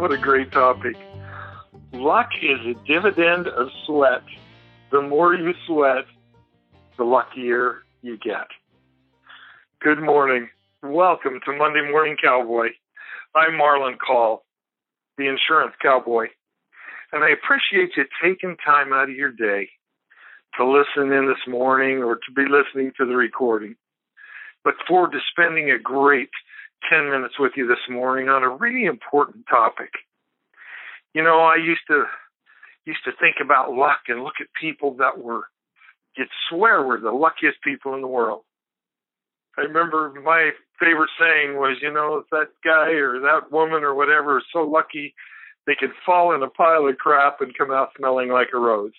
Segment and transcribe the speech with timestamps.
[0.00, 0.96] What a great topic.
[1.92, 4.22] Luck is a dividend of sweat.
[4.90, 6.06] The more you sweat,
[6.96, 8.46] the luckier you get.
[9.82, 10.48] Good morning.
[10.82, 12.68] Welcome to Monday Morning Cowboy.
[13.34, 14.46] I'm Marlon Call,
[15.18, 16.28] the insurance cowboy,
[17.12, 19.68] and I appreciate you taking time out of your day
[20.56, 23.76] to listen in this morning or to be listening to the recording.
[24.64, 26.30] Look forward to spending a great
[26.88, 29.90] 10 minutes with you this morning on a really important topic.
[31.14, 32.04] You know, I used to
[32.86, 35.44] used to think about luck and look at people that were
[36.16, 38.42] you'd swear were the luckiest people in the world.
[39.58, 44.38] I remember my favorite saying was, you know, that guy or that woman or whatever
[44.38, 45.14] is so lucky
[45.66, 48.92] they could fall in a pile of crap and come out smelling like a rose.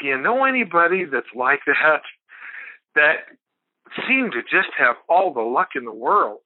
[0.00, 2.02] Do you know anybody that's like that?
[2.94, 3.16] That
[4.08, 6.40] seem to just have all the luck in the world.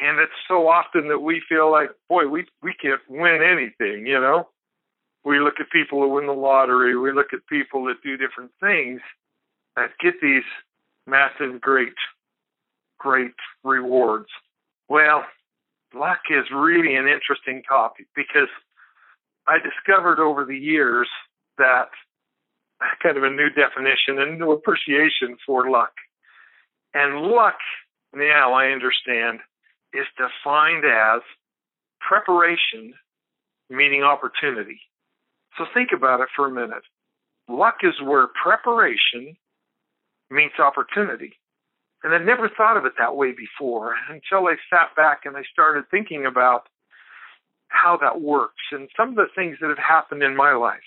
[0.00, 4.20] And it's so often that we feel like, boy, we we can't win anything, you
[4.20, 4.48] know.
[5.24, 8.52] We look at people who win the lottery, we look at people that do different
[8.60, 9.00] things
[9.76, 10.44] that get these
[11.06, 11.94] massive great
[12.98, 13.34] great
[13.64, 14.28] rewards.
[14.88, 15.24] Well,
[15.94, 18.48] luck is really an interesting topic because
[19.46, 21.08] I discovered over the years
[21.58, 21.88] that
[23.02, 25.92] kind of a new definition and new appreciation for luck.
[26.94, 27.58] And luck,
[28.14, 29.40] now I understand,
[29.92, 31.22] is defined as
[32.00, 32.94] preparation
[33.68, 34.80] meaning opportunity.
[35.56, 36.82] So think about it for a minute.
[37.48, 39.36] Luck is where preparation
[40.30, 41.34] meets opportunity.
[42.02, 45.42] And I never thought of it that way before until I sat back and I
[45.52, 46.68] started thinking about
[47.68, 50.86] how that works and some of the things that have happened in my life.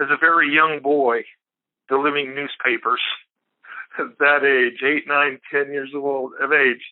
[0.00, 1.22] As a very young boy,
[1.88, 3.00] delivering newspapers
[3.98, 6.82] at that age, eight, nine, ten years old of age,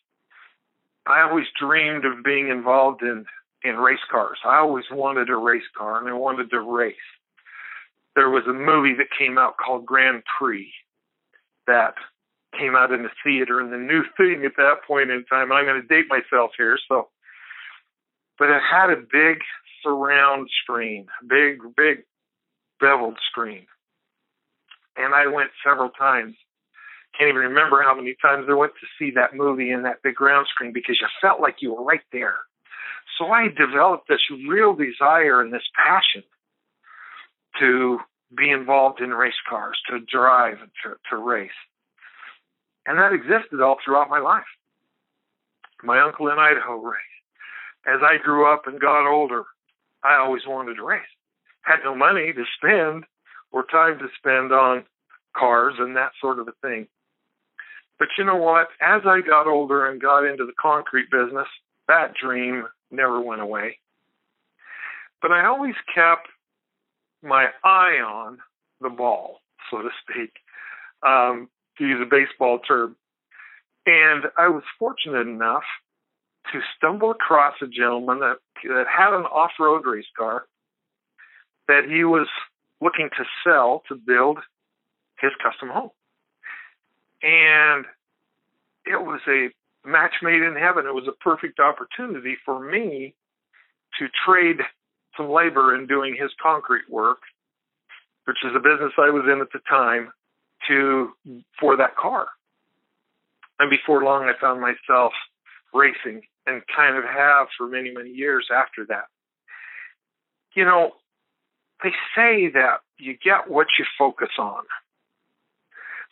[1.06, 3.26] I always dreamed of being involved in
[3.62, 4.38] in race cars.
[4.44, 6.94] I always wanted a race car and I wanted to race.
[8.14, 10.72] There was a movie that came out called Grand Prix
[11.66, 11.94] that
[12.58, 15.50] came out in the theater and the new thing at that point in time.
[15.50, 17.08] I'm going to date myself here, so
[18.38, 19.38] but it had a big
[19.82, 22.04] surround screen, big big
[22.80, 23.66] beveled screen.
[24.96, 26.34] And I went several times
[27.16, 30.20] can't even remember how many times I went to see that movie in that big
[30.20, 32.38] round screen because you felt like you were right there.
[33.18, 36.24] So I developed this real desire and this passion
[37.60, 37.98] to
[38.36, 41.50] be involved in race cars, to drive to, to race.
[42.86, 44.44] And that existed all throughout my life.
[45.82, 47.00] My uncle in Idaho raced.
[47.86, 49.44] As I grew up and got older,
[50.02, 51.02] I always wanted to race.
[51.62, 53.04] Had no money to spend
[53.52, 54.84] or time to spend on
[55.36, 56.88] cars and that sort of a thing.
[57.98, 58.68] But you know what?
[58.80, 61.46] As I got older and got into the concrete business,
[61.88, 63.78] that dream never went away.
[65.22, 66.28] But I always kept
[67.22, 68.38] my eye on
[68.80, 69.40] the ball,
[69.70, 70.32] so to speak,
[71.06, 72.96] um, to use a baseball term.
[73.86, 75.64] And I was fortunate enough
[76.52, 80.46] to stumble across a gentleman that, that had an off road race car
[81.68, 82.28] that he was
[82.80, 84.38] looking to sell to build
[85.20, 85.90] his custom home.
[87.24, 87.86] And
[88.84, 89.48] it was a
[89.88, 90.86] match made in heaven.
[90.86, 93.14] It was a perfect opportunity for me
[93.98, 94.58] to trade
[95.16, 97.18] some labor in doing his concrete work,
[98.26, 100.12] which is a business I was in at the time,
[100.68, 101.12] to
[101.58, 102.26] for that car.
[103.58, 105.12] And before long, I found myself
[105.72, 109.04] racing and kind of have for many, many years after that.
[110.54, 110.92] You know,
[111.82, 114.62] they say that you get what you focus on.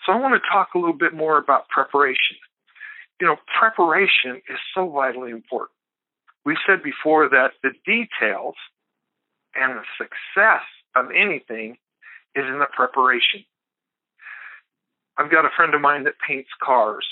[0.04, 2.36] So I want to talk a little bit more about preparation.
[3.20, 5.76] You know, preparation is so vitally important.
[6.44, 8.54] We said before that the details
[9.54, 10.62] and the success
[10.96, 11.76] of anything
[12.34, 13.44] is in the preparation.
[15.16, 17.06] I've got a friend of mine that paints cars.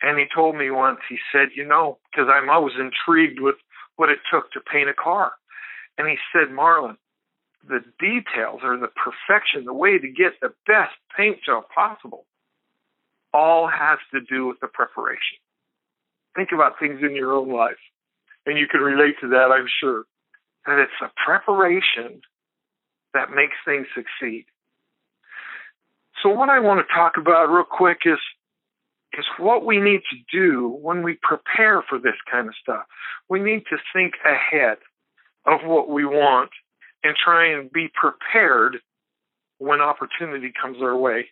[0.00, 3.54] And he told me once, he said, you know, because I'm always intrigued with
[3.96, 5.32] what it took to paint a car.
[5.96, 6.96] And he said, Marlon,
[7.66, 12.24] the details or the perfection, the way to get the best paint job possible,
[13.32, 15.38] all has to do with the preparation.
[16.34, 17.80] Think about things in your own life,
[18.46, 20.04] and you can relate to that, I'm sure.
[20.66, 22.22] That it's the preparation
[23.14, 24.46] that makes things succeed.
[26.22, 28.18] So, what I want to talk about real quick is
[29.18, 32.84] is what we need to do when we prepare for this kind of stuff.
[33.28, 34.78] We need to think ahead
[35.44, 36.50] of what we want
[37.02, 38.78] and try and be prepared
[39.58, 41.26] when opportunity comes our way.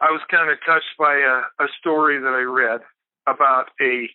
[0.00, 2.80] I was kind of touched by a, a story that I read
[3.26, 4.08] about a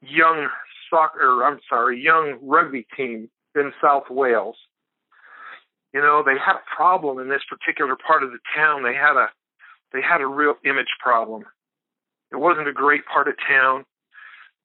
[0.00, 0.48] young
[0.88, 4.56] soccer, I'm sorry, young rugby team in South Wales.
[5.92, 8.82] You know, they had a problem in this particular part of the town.
[8.82, 9.28] They had a
[9.92, 11.44] they had a real image problem.
[12.30, 13.84] It wasn't a great part of town.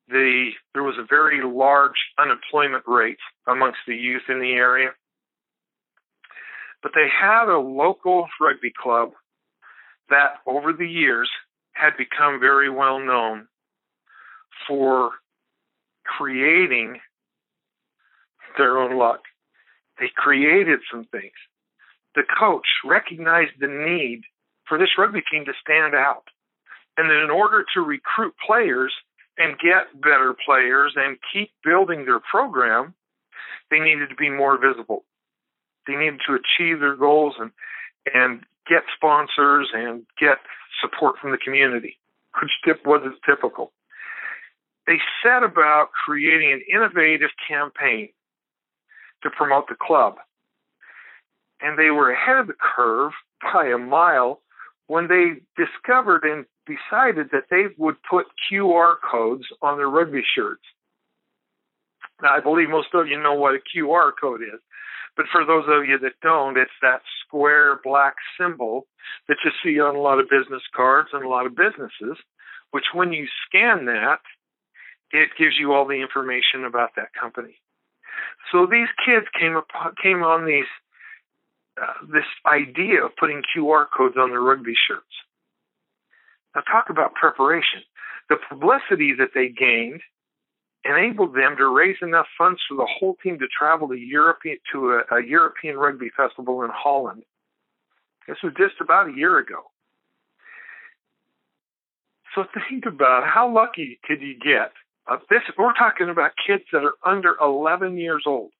[0.10, 4.90] The there was a very large unemployment rate amongst the youth in the area.
[6.82, 9.12] But they had a local rugby club
[10.10, 11.30] that over the years
[11.72, 13.48] had become very well known
[14.68, 15.12] for
[16.06, 17.00] creating
[18.58, 19.22] their own luck.
[20.00, 21.34] They created some things.
[22.16, 24.24] The coach recognized the need
[24.68, 26.26] for this rugby team to stand out.
[26.98, 28.94] And that in order to recruit players
[29.38, 32.94] and get better players and keep building their program,
[33.72, 35.04] they needed to be more visible.
[35.88, 37.52] They needed to achieve their goals and
[38.14, 40.38] and get sponsors and get
[40.82, 41.98] support from the community,
[42.42, 43.72] which tip wasn't typical.
[44.86, 48.10] They set about creating an innovative campaign
[49.24, 50.16] to promote the club.
[51.62, 54.42] And they were ahead of the curve by a mile
[54.88, 60.63] when they discovered and decided that they would put QR codes on their rugby shirts.
[62.21, 64.60] Now, I believe most of you know what a QR code is.
[65.15, 68.88] But for those of you that don't, it's that square black symbol
[69.27, 72.18] that you see on a lot of business cards and a lot of businesses,
[72.71, 74.21] which when you scan that,
[75.12, 77.62] it gives you all the information about that company.
[78.51, 79.68] So these kids came up,
[80.01, 80.69] came on these
[81.81, 85.13] uh, this idea of putting QR codes on their rugby shirts.
[86.56, 87.82] Now talk about preparation.
[88.30, 90.02] The publicity that they gained
[90.86, 94.40] enabled them to raise enough funds for the whole team to travel to Europe
[94.72, 97.24] to a, a European rugby festival in Holland.
[98.28, 99.64] This was just about a year ago.
[102.36, 104.72] So think about how lucky could you get?
[105.08, 108.52] Uh, this we're talking about kids that are under 11 years old.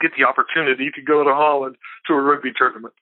[0.00, 1.76] Get the opportunity to go to Holland
[2.06, 2.94] to a rugby tournament.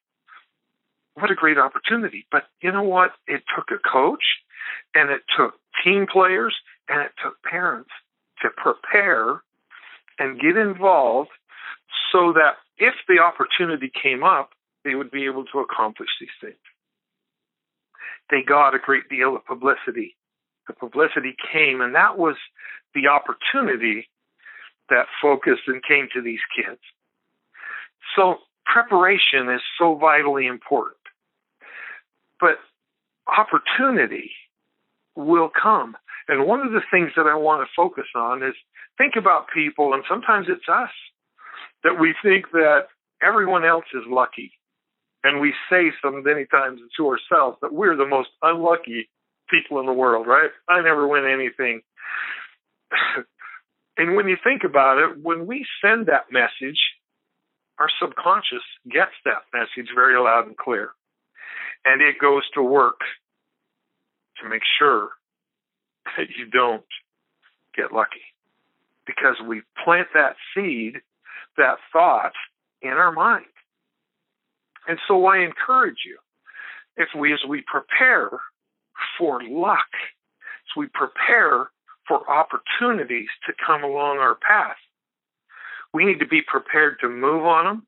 [1.21, 2.27] What a great opportunity!
[2.31, 3.11] But you know what?
[3.27, 4.23] It took a coach,
[4.95, 5.55] and it took
[5.85, 6.55] team players,
[6.89, 7.91] and it took parents
[8.43, 9.43] to prepare
[10.19, 11.31] and get involved
[12.13, 14.51] so that if the opportunity came up,
[14.85, 16.57] they would be able to accomplish these things.
[18.31, 20.17] They got a great deal of publicity.
[20.67, 22.37] The publicity came, and that was
[22.95, 24.09] the opportunity
[24.89, 26.81] that focused and came to these kids.
[28.15, 28.37] So
[28.67, 30.98] preparation is so vitally important.
[32.41, 32.59] But
[33.27, 34.31] opportunity
[35.17, 35.97] will come.
[36.29, 38.55] And one of the things that I want to focus on is
[38.97, 40.91] think about people, and sometimes it's us,
[41.85, 42.89] that we think that
[43.23, 44.53] everyone else is lucky.
[45.25, 49.09] And we say so many times to ourselves that we're the most unlucky
[49.51, 50.51] people in the world, right?
[50.69, 51.81] I never win anything.
[53.97, 56.79] and when you think about it, when we send that message,
[57.79, 60.91] our subconscious gets that message very loud and clear.
[61.89, 63.01] And it goes to work
[64.43, 65.09] to make sure
[66.19, 66.85] that you don't
[67.75, 68.35] get lucky.
[69.07, 71.01] Because we plant that seed,
[71.57, 72.35] that thought
[72.83, 73.47] in our mind.
[74.87, 76.19] And so I encourage you,
[76.99, 78.39] if we, as we prepare
[79.17, 81.71] for luck, as we prepare
[82.07, 84.77] for opportunities to come along our path,
[85.95, 87.87] we need to be prepared to move on them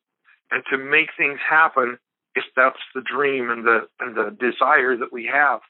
[0.50, 1.98] and to make things happen
[2.34, 5.60] if that's the dream and the and the desire that we have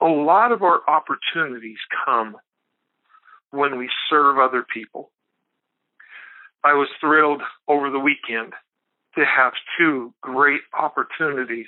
[0.00, 2.36] a lot of our opportunities come
[3.50, 5.10] when we serve other people.
[6.64, 8.52] I was thrilled over the weekend
[9.16, 11.66] to have two great opportunities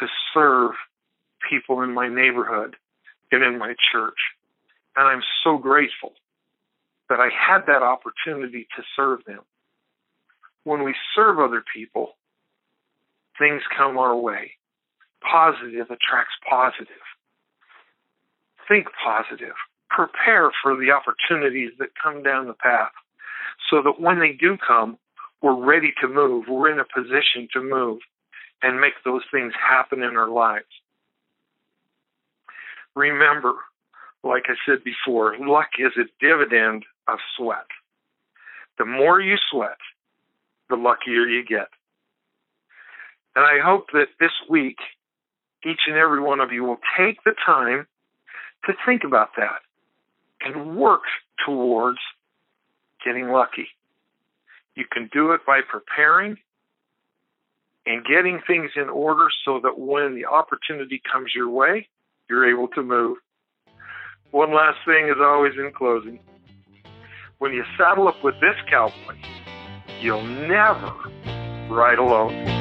[0.00, 0.72] to serve
[1.48, 2.76] people in my neighborhood
[3.30, 4.18] and in my church.
[4.96, 6.14] And I'm so grateful
[7.08, 9.40] that I had that opportunity to serve them.
[10.64, 12.14] When we serve other people,
[13.38, 14.52] things come our way.
[15.22, 17.02] Positive attracts positive
[18.68, 19.54] think positive,
[19.90, 22.92] prepare for the opportunities that come down the path
[23.70, 24.98] so that when they do come,
[25.42, 26.44] we're ready to move.
[26.48, 28.00] We're in a position to move
[28.62, 30.66] and make those things happen in our lives.
[32.94, 33.54] Remember,
[34.22, 37.66] like I said before, luck is a dividend of sweat.
[38.78, 39.78] The more you sweat,
[40.68, 41.68] the luckier you get.
[43.36, 44.78] And I hope that this week,
[45.64, 47.86] each and every one of you will take the time
[48.66, 49.60] to think about that
[50.40, 51.02] and work
[51.44, 51.98] towards
[53.04, 53.68] getting lucky.
[54.74, 56.36] You can do it by preparing
[57.86, 61.88] and getting things in order so that when the opportunity comes your way,
[62.28, 63.16] you're able to move.
[64.30, 66.20] One last thing, as always, in closing.
[67.38, 69.16] When you saddle up with this cowboy,
[70.00, 70.92] you'll never
[71.70, 72.57] ride alone.